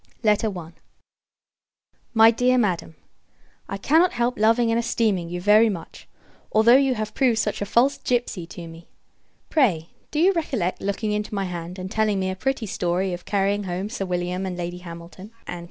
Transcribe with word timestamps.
Letters 0.23 0.45
OF 0.45 0.55
SIR 0.55 0.59
ALEXANDER 0.59 0.73
JOHN 0.95 1.91
BALL, 1.91 1.91
&c. 1.91 1.93
I. 1.93 2.15
My 2.15 2.31
Dear 2.31 2.57
Madam, 2.57 2.95
I 3.69 3.77
cannot 3.77 4.13
help 4.13 4.39
loving 4.39 4.71
and 4.71 4.79
esteeming 4.79 5.29
you 5.29 5.39
very 5.39 5.69
much, 5.69 6.07
although 6.51 6.75
you 6.75 6.95
have 6.95 7.13
proved 7.13 7.37
such 7.37 7.61
a 7.61 7.67
false 7.67 7.99
gipsey 7.99 8.47
to 8.47 8.65
me. 8.67 8.87
Pray, 9.51 9.89
do 10.09 10.17
you 10.19 10.33
recollect 10.33 10.81
looking 10.81 11.11
into 11.11 11.35
my 11.35 11.43
hand, 11.45 11.77
and 11.77 11.91
telling 11.91 12.19
me 12.19 12.31
a 12.31 12.35
pretty 12.35 12.65
story 12.65 13.13
of 13.13 13.25
carrying 13.25 13.65
home 13.65 13.89
Sir 13.89 14.07
William 14.07 14.43
and 14.47 14.57
Lady 14.57 14.79
Hamilton, 14.79 15.29
&c. 15.47 15.59